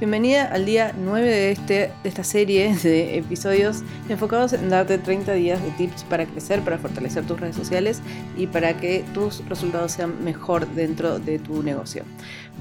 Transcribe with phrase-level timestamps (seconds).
[0.00, 5.34] Bienvenida al día 9 de, este, de esta serie de episodios enfocados en darte 30
[5.34, 8.00] días de tips para crecer, para fortalecer tus redes sociales
[8.34, 12.04] y para que tus resultados sean mejor dentro de tu negocio.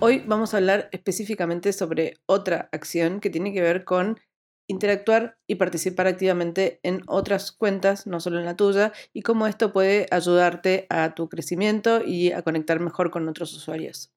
[0.00, 4.18] Hoy vamos a hablar específicamente sobre otra acción que tiene que ver con
[4.66, 9.74] interactuar y participar activamente en otras cuentas, no solo en la tuya, y cómo esto
[9.74, 14.15] puede ayudarte a tu crecimiento y a conectar mejor con otros usuarios.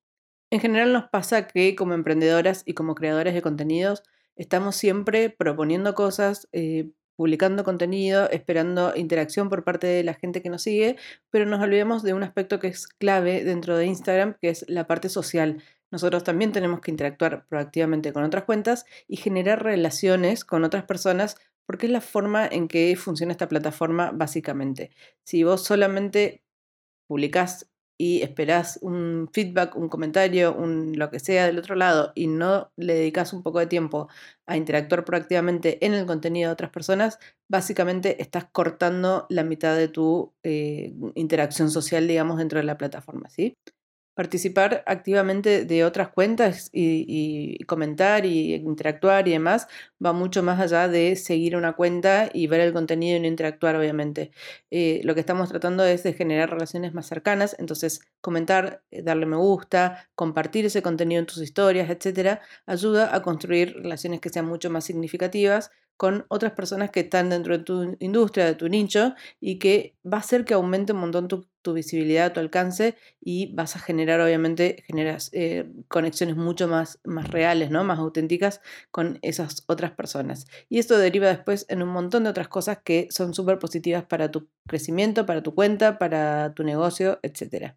[0.51, 4.03] En general nos pasa que como emprendedoras y como creadores de contenidos
[4.35, 10.49] estamos siempre proponiendo cosas, eh, publicando contenido, esperando interacción por parte de la gente que
[10.49, 10.95] nos sigue,
[11.29, 14.87] pero nos olvidamos de un aspecto que es clave dentro de Instagram, que es la
[14.87, 15.61] parte social.
[15.91, 21.35] Nosotros también tenemos que interactuar proactivamente con otras cuentas y generar relaciones con otras personas
[21.65, 24.91] porque es la forma en que funciona esta plataforma básicamente.
[25.23, 26.41] Si vos solamente
[27.05, 27.69] publicás
[28.01, 32.71] y esperás un feedback, un comentario, un lo que sea del otro lado y no
[32.77, 34.07] le dedicas un poco de tiempo
[34.47, 37.19] a interactuar proactivamente en el contenido de otras personas,
[37.49, 43.29] básicamente estás cortando la mitad de tu eh, interacción social, digamos, dentro de la plataforma,
[43.29, 43.55] ¿sí?
[44.19, 49.69] Participar activamente de otras cuentas y, comentar y interactuar y demás
[50.05, 53.77] va mucho más allá de seguir una cuenta y ver el contenido y no interactuar,
[53.77, 54.31] obviamente.
[54.71, 59.25] Eh, lo que estamos tratando es de generar relaciones más cercanas, entonces comentar, eh, darle
[59.25, 64.47] me gusta, compartir ese contenido en tus historias, etcétera, ayuda a construir relaciones que sean
[64.47, 69.15] mucho más significativas con otras personas que están dentro de tu industria, de tu nicho,
[69.41, 73.75] y que va a hacer que aumente un montón tu, visibilidad, tu alcance, y vas
[73.75, 77.83] a generar, obviamente, generas eh, conexiones mucho más, más reales, ¿no?
[77.83, 80.47] más auténticas con esas otras personas.
[80.69, 84.31] Y esto deriva después en un montón de otras cosas que son súper positivas para
[84.31, 87.75] tu crecimiento, para tu cuenta, para tu negocio, etc.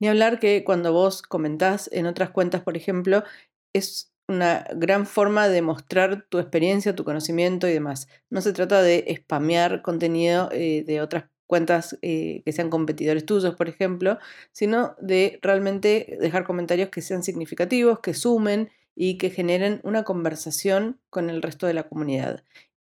[0.00, 3.24] Ni hablar que cuando vos comentás en otras cuentas, por ejemplo,
[3.72, 8.08] es una gran forma de mostrar tu experiencia, tu conocimiento y demás.
[8.30, 13.56] No se trata de spamear contenido eh, de otras cuentas eh, que sean competidores tuyos,
[13.56, 14.18] por ejemplo,
[14.52, 21.00] sino de realmente dejar comentarios que sean significativos, que sumen y que generen una conversación
[21.10, 22.44] con el resto de la comunidad.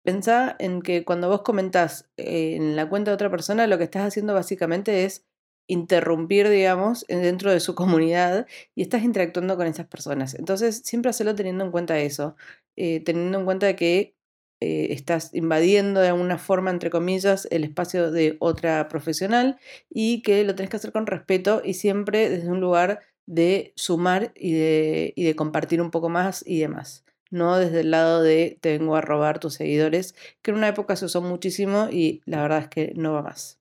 [0.03, 3.83] Pensá en que cuando vos comentás eh, en la cuenta de otra persona, lo que
[3.85, 5.25] estás haciendo básicamente es
[5.67, 10.33] interrumpir, digamos, dentro de su comunidad y estás interactuando con esas personas.
[10.33, 12.35] Entonces, siempre hacerlo teniendo en cuenta eso,
[12.75, 14.16] eh, teniendo en cuenta que
[14.59, 19.59] eh, estás invadiendo de alguna forma, entre comillas, el espacio de otra profesional
[19.90, 24.31] y que lo tenés que hacer con respeto y siempre desde un lugar de sumar
[24.35, 27.06] y de, y de compartir un poco más y demás.
[27.29, 30.95] No desde el lado de te vengo a robar tus seguidores, que en una época
[30.95, 33.59] se usó muchísimo y la verdad es que no va más.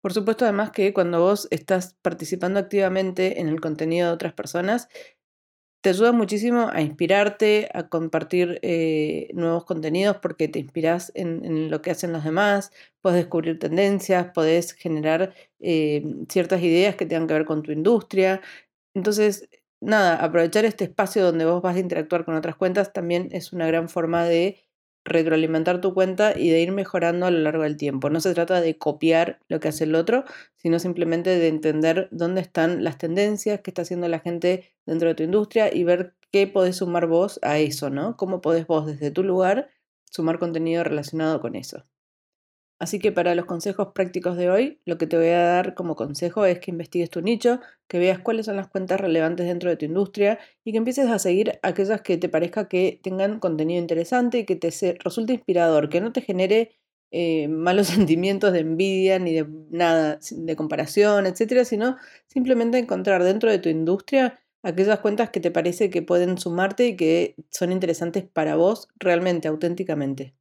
[0.00, 4.88] Por supuesto, además que cuando vos estás participando activamente en el contenido de otras personas,
[5.80, 11.80] te ayuda muchísimo a inspirarte, a compartir eh, nuevos contenidos porque te inspiras en, lo
[11.82, 17.34] que hacen los demás, puedes descubrir tendencias, podés generar eh, ciertas ideas que tengan que
[17.34, 18.42] ver con tu industria.
[18.94, 19.48] Entonces,
[19.80, 23.66] nada, aprovechar este espacio donde vos vas a interactuar con otras cuentas también es una
[23.66, 24.58] gran forma de
[25.04, 28.10] retroalimentar tu cuenta y de ir mejorando a lo largo del tiempo.
[28.10, 30.24] No se trata de copiar lo que hace el otro,
[30.56, 35.14] sino simplemente de entender dónde están las tendencias, qué está haciendo la gente dentro de
[35.14, 38.16] tu industria y ver qué podés sumar vos a eso, ¿no?
[38.16, 39.70] Cómo podés vos desde tu lugar
[40.10, 41.84] sumar contenido relacionado con eso.
[42.80, 45.96] Así que para los consejos prácticos de hoy, lo que te voy a dar como
[45.96, 49.76] consejo es que investigues tu nicho, que veas cuáles son las cuentas relevantes dentro de
[49.76, 54.38] tu industria y que empieces a seguir aquellas que te parezca que tengan contenido interesante
[54.38, 54.70] y que te
[55.04, 56.72] resulte inspirador, que no te genere
[57.10, 61.98] eh, malos sentimientos de envidia ni de nada, de comparación, etcétera, sino
[62.28, 66.96] simplemente encontrar dentro de tu industria aquellas cuentas que te parece que pueden sumarte y
[66.96, 70.34] que son interesantes para vos realmente, auténticamente.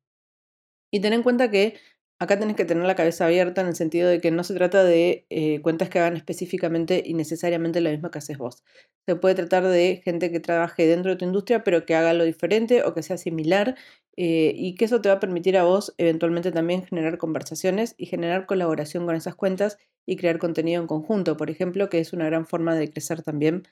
[0.91, 1.75] Y ten en cuenta que
[2.21, 4.83] Acá tenés que tener la cabeza abierta en el sentido de que no se trata
[4.83, 8.61] de eh, cuentas que hagan específicamente y necesariamente lo mismo que haces vos.
[9.05, 12.25] Se puede tratar de gente que trabaje dentro de tu industria, pero que haga lo
[12.25, 13.75] diferente o que sea similar
[14.17, 18.07] eh, y que eso te va a permitir a vos eventualmente también generar conversaciones y
[18.07, 22.25] generar colaboración con esas cuentas y crear contenido en conjunto, por ejemplo, que es una
[22.25, 23.63] gran forma de crecer también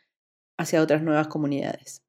[0.57, 2.01] hacia otras nuevas comunidades.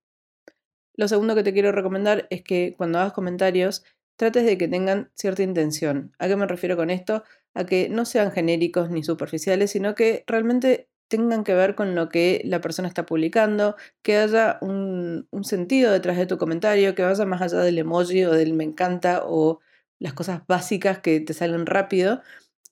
[0.94, 3.84] Lo segundo que te quiero recomendar es que cuando hagas comentarios,
[4.18, 6.12] trates de que tengan cierta intención.
[6.18, 7.22] ¿A qué me refiero con esto?
[7.54, 12.08] A que no sean genéricos ni superficiales, sino que realmente tengan que ver con lo
[12.08, 17.24] que la persona está publicando, que haya un, sentido detrás de tu comentario, que vaya
[17.24, 19.60] más allá del emoji o del me encanta o
[20.00, 22.20] las cosas básicas que te salen rápido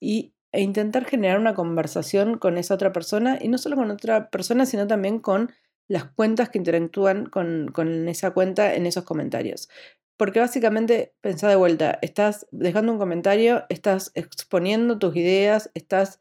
[0.01, 4.31] y, e intentar generar una conversación con esa otra persona y no solo con otra
[4.31, 5.53] persona, sino también con
[5.89, 9.69] las cuentas que interactúan con, con esa cuenta en esos comentarios.
[10.17, 16.21] Porque básicamente, pensá de vuelta, estás dejando un comentario, estás exponiendo tus ideas, estás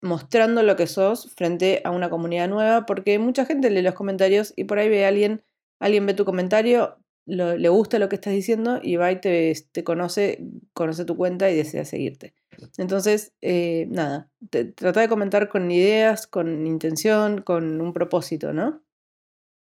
[0.00, 4.52] mostrando lo que sos frente a una comunidad nueva, porque mucha gente lee los comentarios
[4.56, 5.42] y por ahí ve a alguien,
[5.80, 9.82] alguien ve tu comentario, le gusta lo que estás diciendo y va y te, te
[9.82, 10.44] conoce,
[10.74, 12.34] conoce tu cuenta y desea seguirte.
[12.76, 14.30] Entonces, eh, nada,
[14.74, 18.82] trata de comentar con ideas, con intención, con un propósito, ¿no?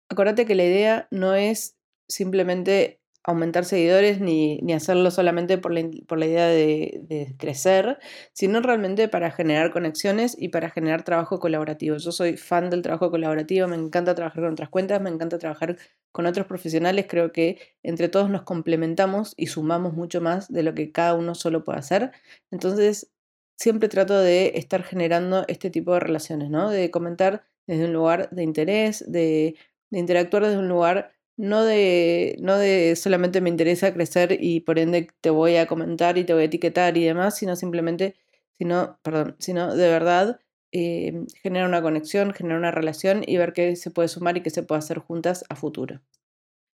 [0.10, 5.84] Acordate que la idea no es simplemente aumentar seguidores ni, ni hacerlo solamente por la,
[6.08, 7.98] por la idea de, crecer,
[8.34, 11.98] sino realmente para generar conexiones y para generar trabajo colaborativo.
[11.98, 15.78] Yo soy fan del trabajo colaborativo, me encanta trabajar con otras cuentas, me encanta trabajar
[16.12, 20.76] con otros profesionales, creo que entre todos nos complementamos y sumamos mucho más de lo
[20.76, 22.12] que cada uno solo puede hacer.
[22.52, 23.12] Entonces,
[23.58, 26.70] siempre trato de estar generando este tipo de relaciones, ¿no?
[26.70, 29.56] De comentar desde un lugar de interés, de,
[29.90, 34.80] de interactuar desde un lugar no de, no de solamente me interesa crecer y por
[34.80, 38.16] ende te voy a comentar y te voy a etiquetar y demás, sino simplemente,
[38.58, 40.40] sino, perdón, sino de verdad
[40.72, 44.50] eh, generar una conexión, generar una relación y ver qué se puede sumar y qué
[44.50, 46.02] se puede hacer juntas a futuro.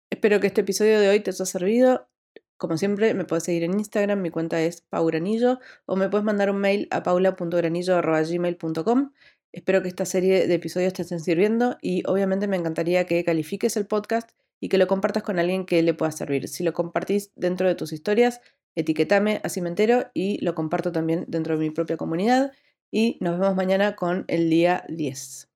[0.10, 2.08] Espero que este episodio de hoy te haya servido.
[2.58, 6.52] Como siempre, me puedes seguir en Instagram, mi cuenta es paugranillo, o me puedes mandar
[6.52, 9.14] un mail a paula.granillo.gmail.com.
[9.52, 13.76] Espero que esta serie de episodios te estén sirviendo y obviamente me encantaría que califiques
[13.78, 14.32] el podcast
[14.62, 16.48] y que lo compartas con alguien que le pueda servir.
[16.48, 18.40] Si lo compartís dentro de tus historias,
[18.76, 22.54] etiquetame a Cimentero y lo comparto también dentro de mi propia comunidad.
[22.92, 25.51] Y nos vemos mañana con el día 10.